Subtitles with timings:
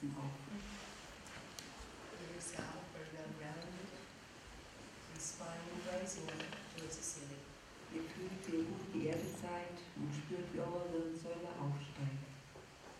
[0.00, 0.32] Herzen auf.
[0.50, 0.60] And.
[7.92, 12.22] Ihr fühlt, wie ihr gut geerdet seid und spürt, wie eure Wirbelsäule aufsteigt.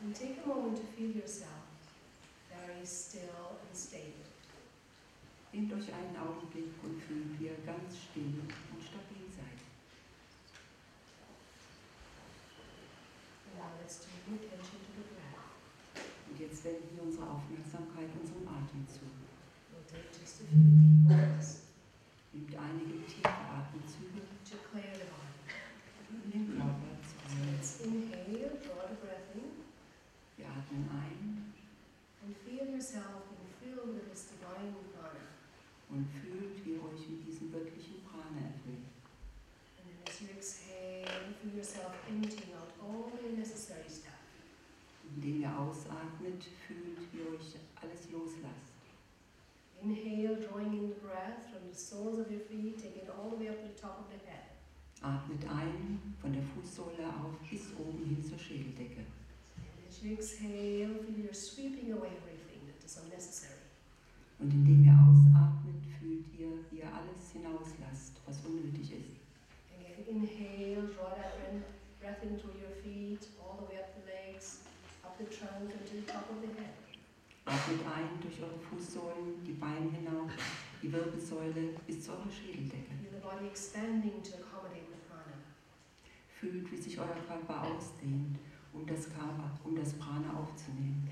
[0.03, 1.71] And take a moment to feel yourself
[2.51, 4.27] very still and stable.
[5.53, 8.43] Nehmt euch einen Augenblick und fühlt, wie ihr ganz still
[8.75, 9.63] und stabil seid.
[13.47, 14.80] And now let's to the breath.
[16.63, 19.01] Wenden wir unsere Aufmerksamkeit unserem Atem zu.
[19.73, 21.63] We'll take just a few deep breaths
[22.33, 25.41] Nehmt einige tiefe Atemzüge to clear the mind.
[26.25, 29.65] in den Körper zu So let's inhale, draw the breath in,
[30.37, 31.55] Wir atmen ein
[32.23, 35.25] and feel yourself being filled with this divine prana.
[35.89, 38.85] und fühlt, wie ihr euch mit diesem göttlichen Prana erfüllt.
[39.81, 41.09] And then as you exhale,
[41.41, 44.13] feel yourself emptying out all the unnecessary stuff.
[45.17, 48.71] Indem ihr ausatmet, fühlt, wie ihr euch alles loslasst.
[49.83, 53.37] Inhale, drawing in the breath from the soles of your feet, take it all the
[53.43, 54.47] way up to the top of the head.
[55.03, 58.23] Atmet ein, von der Fußsohle auf bis oben hin
[58.81, 59.05] zur Schädeldecke.
[59.57, 63.61] And as you exhale, feel you're sweeping away everything that is unnecessary.
[64.39, 69.21] Und indem ihr ausatmet, fühlt ihr, wie ihr alles hinauslasst, was unnötig ist.
[69.77, 71.37] Again, inhale, draw that
[72.01, 74.65] breath in through your feet, all the way up the legs,
[75.05, 76.73] up the trunk, and to the top of the head.
[77.45, 80.31] Atmet ein durch eure Fußsohlen, die Beine hinauf,
[80.83, 82.97] die Wirbelsäule bis zu eurer Schädeldecke.
[83.01, 85.37] Feel the body expanding to accommodate the prana.
[86.39, 88.39] Fühlt, wie sich euer Körper ausdehnt,
[88.73, 91.09] um das, Kava, um das Prana aufzunehmen.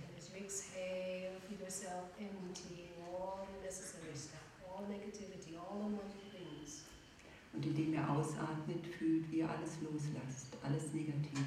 [7.52, 11.44] Und indem ihr ausatmet, fühlt, wie ihr alles loslasst, alles Negative.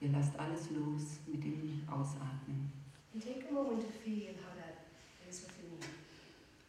[0.00, 2.70] Ihr lasst alles los mit dem Ausatmen.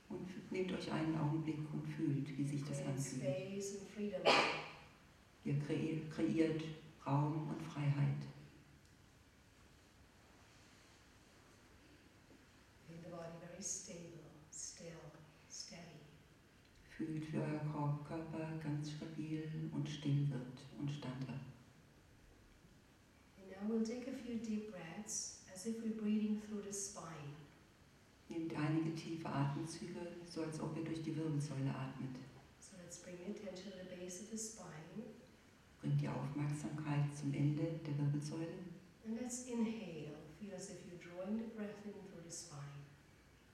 [0.10, 3.24] Und nehmt euch einen Augenblick und fühlt, wie sich das anfühlt.
[5.46, 6.64] Ihr kre kreiert
[7.06, 8.26] Raum und Freiheit.
[16.90, 21.46] Fühlt, wie euer Körper ganz stabil und still wird und standhaft.
[23.68, 27.34] We'll take a few deep breaths as if we're breathing through the spine.
[28.30, 32.16] Nehmt einige tiefe Atemzüge, so als ob ihr durch die Wirbelsäule atmet.
[32.60, 35.15] So let's bring attention to the base of the spine.
[36.00, 38.48] Die Aufmerksamkeit zum Ende der Wirbelsäule.
[39.06, 40.16] And let's inhale.
[40.40, 42.60] Feel as if you're drawing the breath in through the spine,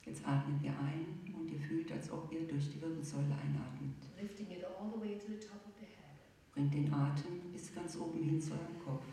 [0.06, 1.06] Jetzt atmen wir ein
[1.38, 3.94] und ihr fühlt, als ob ihr durch die Wirbelsäule einatmet.
[4.20, 6.18] lifting it all the way to the top of the head.
[6.54, 9.06] Bringt den Atem bis ganz oben hin zu eurem Kopf.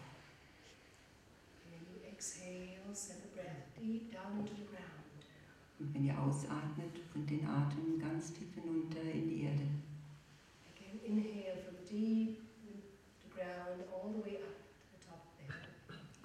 [1.64, 5.20] And when you exhale, send the breath deep down into the ground.
[5.78, 9.66] Und wenn ihr ausatmet, bringt den Atem ganz tief hinunter in die Erde.
[10.74, 12.82] Again, inhale from deep in
[13.22, 15.68] the ground all the way up to the top of the head.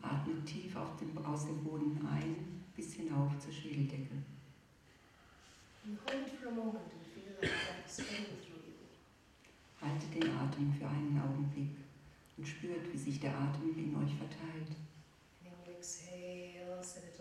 [0.02, 4.18] Atmet tief auf dem, aus dem Boden ein bis hinauf zur Schädeldecke.
[5.86, 8.82] And hold it for a moment and feel that breath spreading through you.
[9.82, 11.76] Haltet den Atem für einen Augenblick
[12.38, 14.72] und spürt, wie sich der Atem in euch verteilt.
[15.44, 17.14] And then you exhale, send it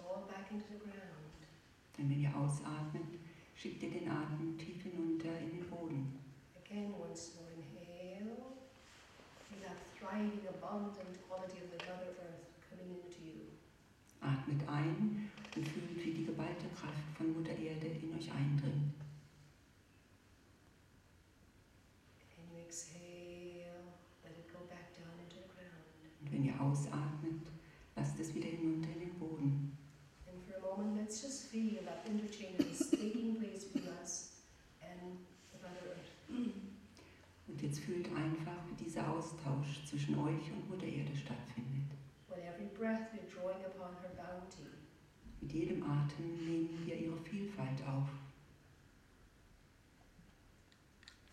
[1.99, 3.19] Denn wenn ihr ausatmet,
[3.55, 6.19] schickt ihr den Atem tief hinunter in den Boden.
[6.65, 8.37] Again, once more, inhale.
[9.49, 13.53] Feel that thriving, abundant quality of the Mother Earth coming into you.
[14.21, 18.95] Atmet ein und fühlt, wie die geballte Kraft von Mutter Erde in euch eindringt.
[22.39, 23.93] And you exhale,
[24.25, 25.85] let it go back down into the ground.
[26.23, 27.47] Und wenn ihr ausatmet,
[27.97, 29.77] lasst es wieder hinunter in den Boden.
[30.27, 34.41] And for a moment, let's just feel that interchange that is taking place between us
[34.81, 35.19] and
[35.53, 36.11] the Mother Earth.
[37.49, 41.91] Und jetzt fühlt einfach, wie dieser Austausch zwischen euch und Mutter Erde stattfindet.
[42.29, 44.69] With every breath, we're drawing upon her bounty.
[45.41, 48.09] Mit jedem Atem nehmen wir ihre Vielfalt auf.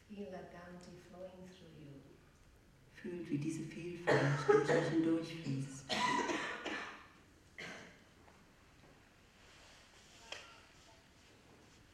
[0.10, 2.02] Feel that bounty flowing through you.
[2.94, 5.86] Fühlt, wie diese Vielfalt durch euch hindurchfließt.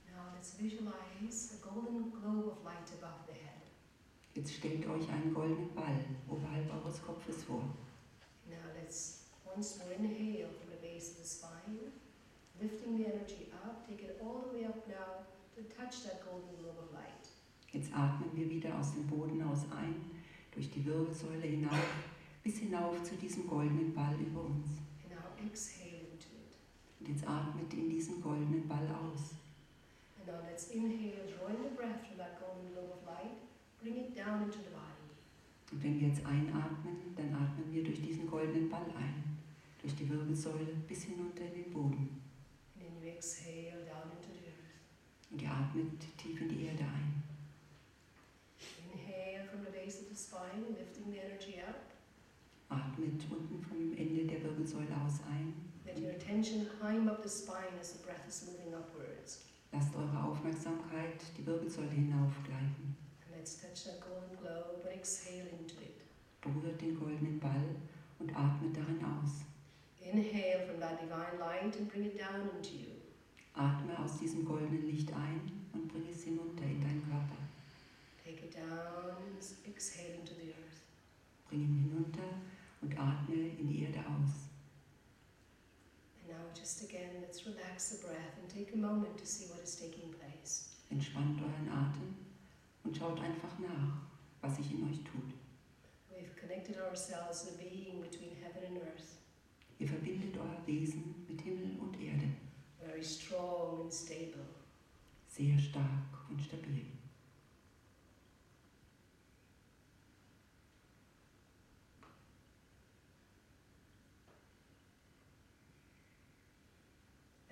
[0.08, 3.62] Now let's visualize a golden globe of light above the head.
[4.34, 7.64] Jetzt stellt euch einen goldenen Ball oberhalb eures Kopfes vor.
[8.48, 9.15] Now let's
[9.56, 11.80] once more inhale from the base of the spine,
[12.62, 15.24] lifting the energy up, take it all the way up now
[15.56, 17.24] to touch that golden globe of light.
[17.72, 19.96] Jetzt atmen wir wieder aus dem Boden aus ein,
[20.52, 21.88] durch die Wirbelsäule hinauf,
[22.44, 24.68] bis hinauf zu diesem goldenen Ball über uns.
[25.04, 26.60] And now exhale into it.
[27.00, 29.36] Und jetzt atmet in diesen goldenen Ball aus.
[30.20, 33.40] And now let's inhale, drawing the breath from that golden globe of light,
[33.82, 35.16] bring it down into the body.
[35.72, 39.35] Und wenn wir jetzt einatmen, dann atmen wir durch diesen goldenen Ball ein,
[39.86, 42.10] durch die Wirbelsäule bis hinunter in den Boden.
[42.74, 44.74] And then you exhale down into the earth.
[45.30, 47.22] Und ihr atmet tief in die Erde ein.
[48.90, 51.78] Inhale from the base of the spine, lifting the energy up.
[52.70, 55.54] Atmet unten vom Ende der Wirbelsäule aus ein.
[55.86, 59.46] Let your attention climb up the spine as the breath is moving upwards.
[59.72, 62.98] Lasst eure Aufmerksamkeit die Wirbelsäule hinaufgleiten.
[63.22, 66.02] And let's touch that golden globe and exhale into it.
[66.42, 67.76] Berührt den goldenen Ball
[68.18, 69.46] und atmet darin aus.
[70.06, 72.92] Inhale from that divine light and bring it down into you.
[73.56, 75.40] Atme aus diesem goldenen Licht ein
[75.74, 77.38] und bring es hinunter in deinen Körper.
[78.24, 79.16] Take it down
[79.68, 80.82] exhale into the earth.
[81.50, 82.42] Bring ihn hinunter
[82.82, 84.50] und atme in die Erde aus.
[86.20, 89.64] And now, just again, let's relax the breath and take a moment to see what
[89.64, 90.70] is taking place.
[90.90, 92.16] Entspannt euren Atem
[92.84, 94.02] und schaut einfach nach,
[94.42, 95.34] was sich in euch tut.
[96.12, 99.15] We've connected ourselves the being between heaven and earth,
[99.80, 102.30] Ihr verbindet euer Wesen mit Himmel und Erde.
[102.96, 104.46] very strong and stable.
[105.28, 106.86] Sehr stark und stabil.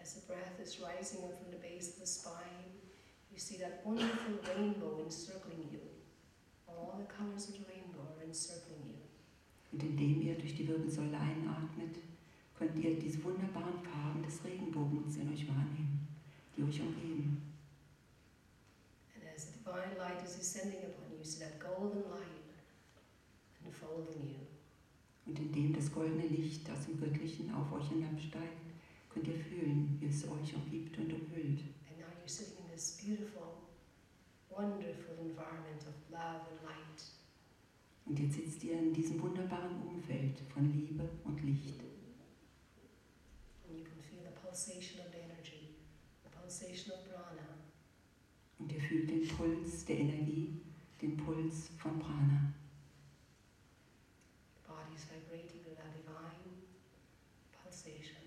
[0.02, 2.72] As the breath is rising up from the base of the spine,
[3.32, 5.82] you see that wonderful rainbow encircling you.
[6.68, 8.98] All the colors of the rainbow are encircling you.
[9.74, 11.98] Und indem ihr durch die Wirbelsäule einatmet,
[12.58, 16.08] könnt ihr diese wunderbaren Farben des Regenbogens in euch wahrnehmen,
[16.56, 17.54] die euch umgeben.
[19.16, 22.44] And as the divine light is descending upon you, you see that golden light
[23.66, 24.44] enfolding you.
[25.26, 28.74] Und indem das goldene Licht aus dem Göttlichen auf euch hinabsteigt,
[29.10, 31.62] könnt ihr fühlen, wie es euch umgibt und umhüllt.
[31.88, 33.62] And now you're sitting in this beautiful,
[34.50, 37.02] wonderful environment of love and light.
[38.06, 41.80] Und jetzt sitzt ihr in diesem wunderbaren Umfeld von Liebe und Licht.
[43.70, 45.74] And you can feel the pulsation of energy,
[46.24, 47.48] the pulsation of prana.
[48.60, 50.62] Und ihr fühlt den Puls der Energie,
[51.02, 52.54] den Puls von Prana.
[54.54, 56.54] The body is vibrating with that divine
[57.64, 58.22] pulsation.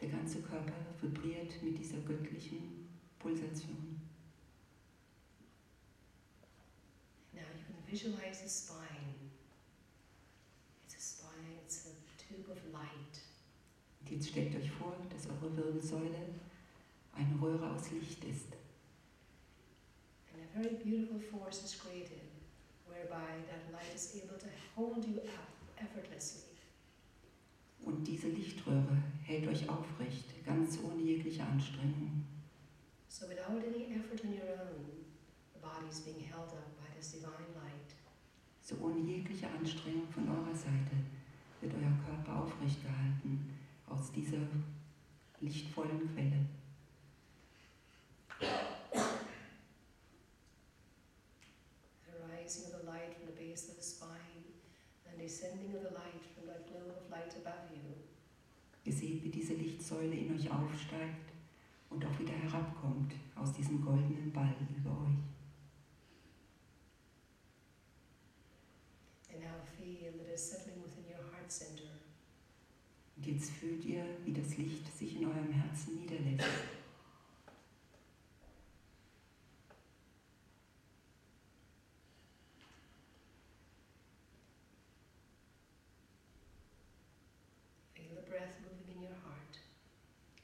[0.00, 0.72] Der ganze Körper
[1.02, 2.88] vibriert mit dieser göttlichen
[3.18, 4.00] Pulsation.
[7.34, 9.12] Now you can visualize the spine.
[10.86, 13.25] It's a spine, it's a tube of light.
[14.08, 16.28] Jetzt stellt euch vor, dass eure Wirbelsäule
[17.12, 18.52] eine Röhre aus Licht ist.
[20.32, 22.22] And a very beautiful force is created
[22.86, 26.44] whereby that light is able to hold you up effortlessly.
[27.84, 32.24] Und diese Lichtröhre hält euch aufrecht, ganz ohne jegliche Anstrengung.
[33.08, 35.04] So without any effort on your own,
[35.52, 37.94] the body is being held up by this divine light.
[38.62, 40.94] So ohne jegliche Anstrengung von eurer Seite
[41.60, 43.56] wird euer Körper aufrecht gehalten
[43.86, 44.46] aus dieser
[45.40, 46.46] lichtvollen Quelle.
[52.06, 54.44] The rising of the light from the base of the spine
[55.08, 57.82] and descending of the light from that globe of light above you.
[58.84, 61.32] Ihr seht, wie diese Lichtsäule in euch aufsteigt
[61.90, 65.18] und auch wieder herabkommt aus diesem goldenen Ball über euch.
[69.32, 71.85] And now feel that it's settling within your heart center.
[73.16, 76.44] Und jetzt fühlt ihr, wie das Licht sich in eurem Herzen niederlässt.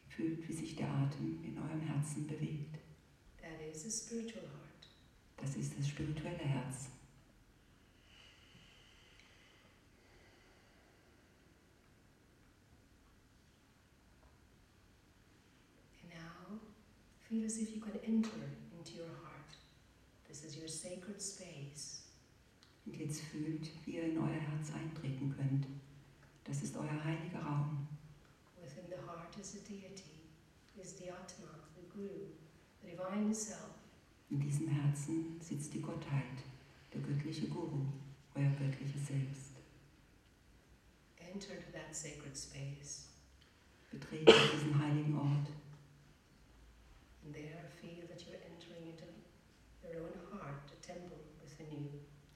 [0.09, 2.79] Fühlt, wie sich der Atem in eurem Herzen bewegt.
[5.37, 6.89] Das ist das spirituelle Herz.
[16.03, 16.61] And now
[17.33, 18.45] feel as if you can enter
[18.77, 19.57] into your heart.
[20.29, 22.03] This is your sacred space.
[22.85, 25.67] Und jetzt fühlt, wie ihr in euer Herz eintreten könnt.
[26.45, 27.89] Das ist euer heiliger Raum.
[28.61, 30.21] Within the heart is a deity,
[30.77, 32.29] is the Atma, the Guru,
[32.83, 33.81] the divine self.
[34.29, 36.37] In diesem Herzen sitzt die Gottheit,
[36.93, 37.87] der göttliche Guru,
[38.35, 39.53] euer göttliches Selbst.
[41.33, 43.07] Enter into that sacred space.
[43.91, 45.49] Betrete diesen heiligen Ort
[47.25, 49.07] And there feel that you're entering into
[49.87, 51.91] your own heart, the temple within you.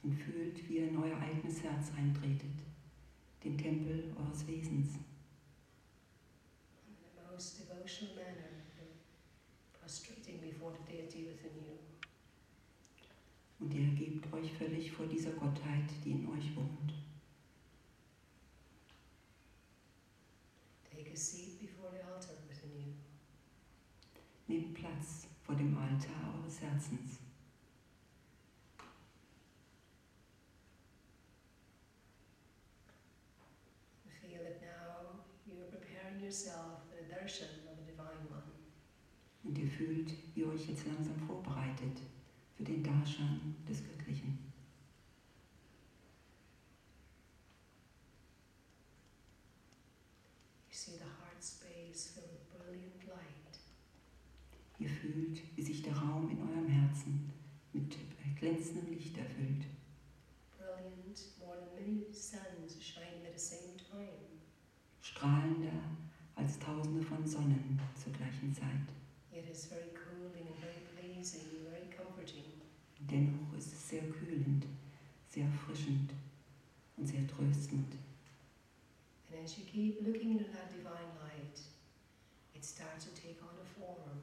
[0.07, 2.63] Und fühlt, wie ihr in euer eigenes Herz eintretet,
[3.43, 5.01] den Tempel eures Wesens.
[7.33, 8.49] most devotional manner,
[9.79, 11.77] prostrating before the deity within you.
[13.59, 16.95] Und ihr ergebt euch völlig vor dieser Gottheit, die in euch wohnt.
[20.91, 22.93] Take a seat before the altar within you.
[24.47, 27.19] Nehmt Platz vor dem Altar eures Herzens.
[34.37, 38.51] Feel that now you are preparing yourself for the darshan of the Divine One.
[39.45, 42.01] Und ihr fühlt, wie ihr euch jetzt langsam vorbereitet
[42.57, 44.37] für den Darshan des Göttlichen.
[50.69, 53.61] You see the heart space filled with brilliant light.
[54.81, 57.31] Ihr fühlt, wie sich der Raum in eurem Herzen
[57.73, 57.97] mit
[58.37, 59.65] glänzendem Licht erfüllt.
[60.59, 64.37] Brilliant, more than many suns shining at the same time.
[65.07, 65.73] strahlender
[66.37, 68.87] als tausende von Sonnen zur gleichen Zeit.
[69.33, 72.45] It is very cooling and very pleasing, very comforting.
[73.01, 74.65] Dennoch ist es sehr kühlend,
[75.29, 76.13] sehr erfrischend
[76.97, 77.97] und sehr tröstend.
[79.31, 81.61] And as you keep looking into that divine light,
[82.55, 84.21] it starts to take on a form.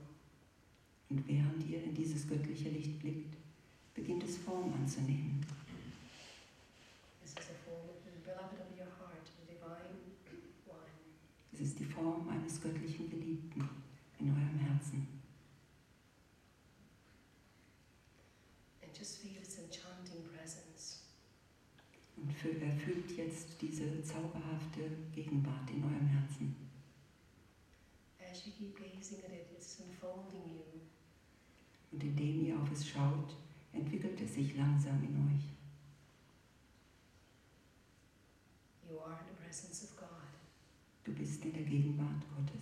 [1.10, 3.36] Und während ihr in dieses göttliche Licht blickt,
[3.94, 5.46] beginnt es Form anzunehmen.
[7.22, 9.94] This is a form of the beloved of your heart, the divine
[10.66, 10.90] one.
[11.52, 13.70] Es ist die Form eines göttlichen Geliebten
[14.20, 15.08] in eurem Herzen.
[18.82, 21.00] And just feel its enchanting presence.
[22.18, 26.56] Und fü- erfüllt jetzt diese zauberhafte Gegenwart in eurem Herzen.
[31.92, 33.36] Und indem ihr auf es schaut,
[33.72, 35.44] entwickelt es sich langsam in euch.
[38.90, 39.93] You are in the presence of.
[41.04, 42.62] Du bist in der Gegenwart Gottes.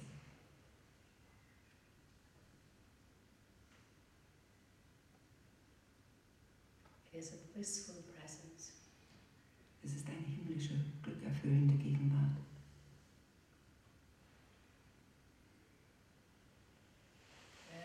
[7.13, 8.71] It is a blissful presence.
[9.83, 12.37] Es ist eine himmlische, glückerfüllende Gegenwart.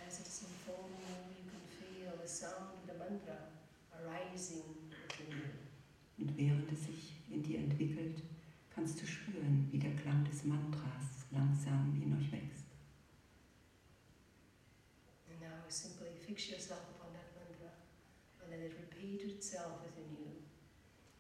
[0.07, 3.51] As it is unfolding you, you can feel the sound of the mantra
[3.93, 5.53] arising within you.
[6.19, 8.23] Und während es sich in dir entwickelt,
[8.71, 12.67] kannst du spüren, wie der Klang des Mantras langsam in euch wächst.
[15.31, 17.73] And now simply fix yourself upon that mantra
[18.43, 20.29] and let it repeat itself within you.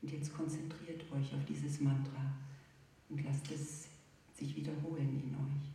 [0.02, 2.37] Und jetzt konzentriert euch auf dieses Mantra
[3.08, 3.88] und lasst es
[4.37, 5.73] sich wiederholen in euch.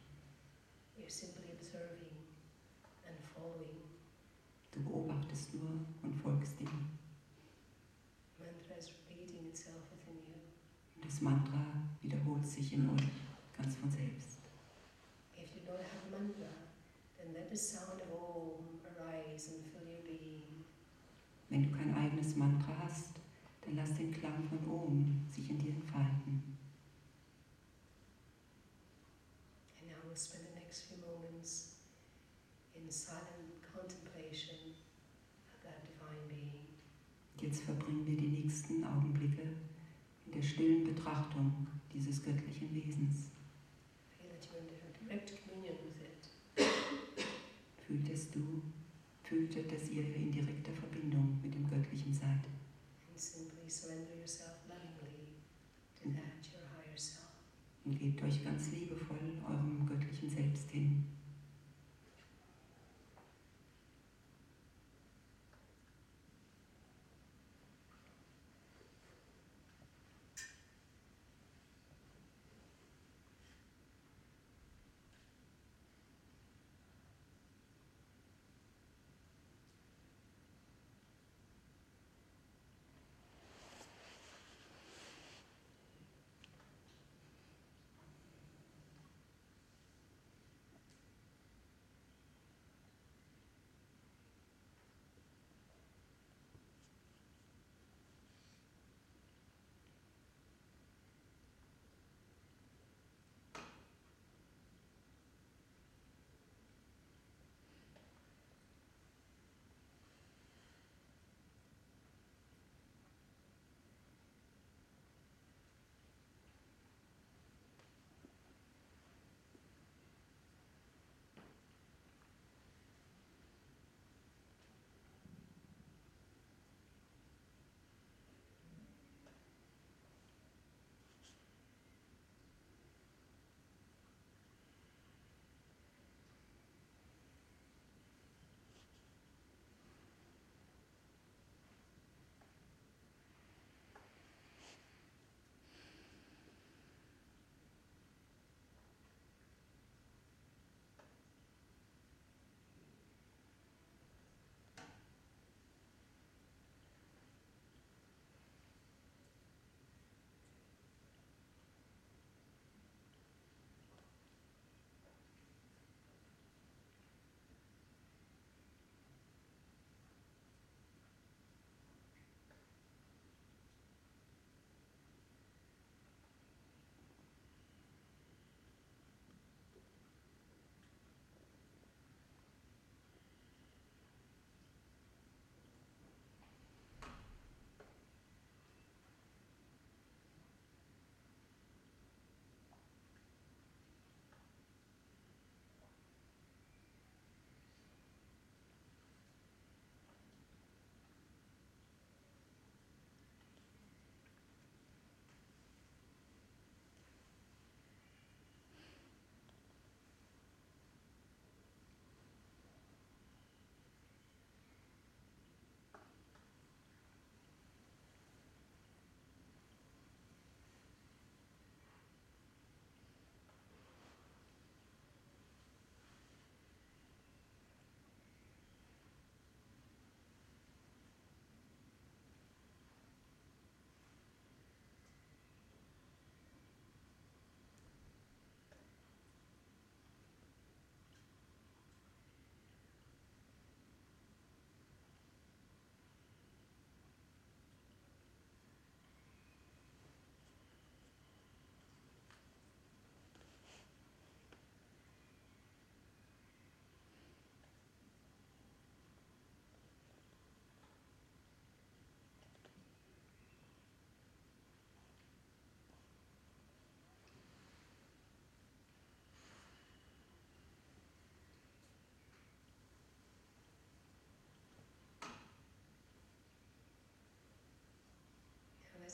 [0.96, 2.14] You're simply observing
[3.04, 3.82] and following.
[4.74, 6.70] Du beobachtest nur und folgst ihm.
[8.38, 10.38] Mantra is repeating itself within you.
[10.96, 11.66] Und das Mantra
[12.04, 13.10] wiederholt sich in euch
[13.58, 14.38] ganz von selbst.
[15.36, 16.54] If you don't have mantra,
[17.18, 18.01] then let the sound
[19.50, 20.66] your being.
[21.50, 23.10] Wenn du kein eigenes Mantra hast,
[23.62, 26.58] dann lass den Klang von Om sich in dir entfalten.
[29.80, 31.78] And now we'll spend the next few moments
[32.76, 34.76] in silent contemplation
[35.54, 36.68] of that divine being.
[37.40, 39.44] Jetzt verbringen wir die nächsten Augenblicke
[40.26, 43.32] in der stillen Betrachtung dieses göttlichen Wesens.
[44.18, 46.30] Feel that you're in direct communion with it.
[47.88, 48.62] Fühlt es du,
[49.32, 52.44] fühlt, dass ihr in direkter Verbindung mit dem Göttlichen seid.
[57.84, 61.06] Und gebt euch ganz liebevoll eurem göttlichen Selbst hin.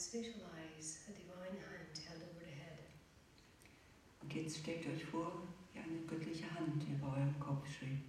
[0.07, 2.79] Let's visualize a divine hand held over the head.
[4.21, 5.43] Und jetzt stellt euch vor,
[5.73, 8.07] wie eine göttliche Hand über eurem Kopf schwebt.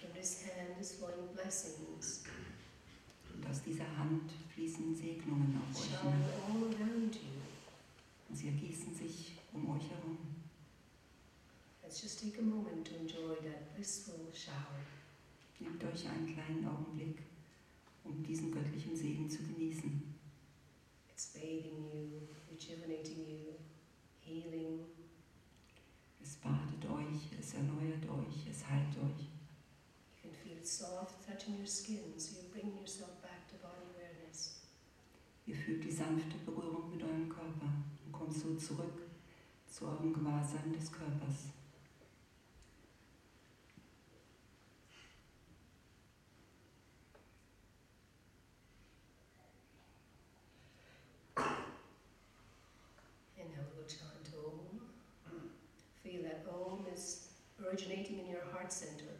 [0.00, 2.24] From this hand is flowing blessings,
[3.32, 6.12] Und aus dieser Hand fließen Segnungen auf euch hinab.
[6.46, 7.40] all around you.
[8.28, 10.18] Und sie ergießen sich um euch herum.
[11.82, 14.84] Let's just take a moment to enjoy that blissful shower.
[15.58, 17.22] Nehmt euch einen kleinen Augenblick,
[18.04, 20.13] um diesen göttlichen Segen zu genießen.
[21.24, 23.54] It's bathing you, rejuvenating you,
[24.20, 24.84] healing.
[26.22, 29.24] Es badet euch, es erneuert euch, es heilt euch.
[30.12, 33.88] You can feel it soft touching your skin, so you bring yourself back to body
[33.96, 34.60] awareness.
[35.46, 37.72] Ihr fühlt die sanfte Berührung mit eurem Körper
[38.04, 39.08] und kommt so zurück
[39.66, 41.48] zu eurem Gewahrsein des Körpers.
[53.88, 54.80] Chant Om.
[56.02, 57.28] Feel that Om is
[57.64, 59.12] originating in your heart center.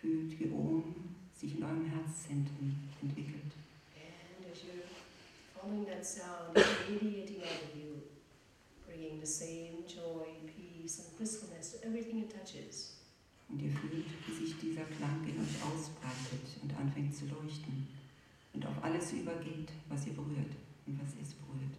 [0.00, 3.52] Fühlt, wie Om sich in eurem Herzzentrum entwickelt.
[3.94, 4.84] And as you're
[5.54, 8.02] following that sound, radiating out of you,
[8.86, 12.96] bringing the same joy, peace, and blissfulness to everything it touches.
[13.48, 17.88] Und ihr fühlt, wie sich dieser Klang in euch ausbreitet und anfängt zu leuchten
[18.52, 20.54] und auf alles übergeht, was ihr berührt
[20.86, 21.76] und was es berührt.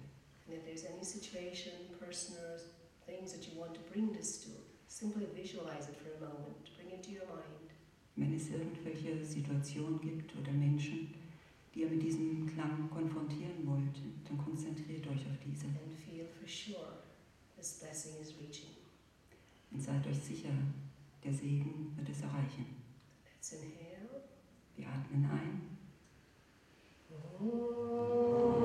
[0.52, 2.60] And if there's any situation, person, or
[3.06, 4.50] things that you want to bring this to,
[4.88, 6.68] simply visualize it for a moment.
[6.76, 7.72] Bring it to your mind.
[8.18, 11.14] Wenn es irgendwelche Situationen gibt oder Menschen,
[11.74, 13.96] die ihr mit diesem Klang konfrontieren wollt,
[14.28, 17.00] dann konzentriert euch auf diese and feel for sure
[17.56, 18.72] this blessing is reaching.
[19.72, 20.52] und seid euch sicher,
[21.24, 22.66] der Segen wird es erreichen.
[23.34, 24.24] Let's inhale.
[24.76, 25.78] Wir atmen ein.
[27.42, 28.61] Shanti.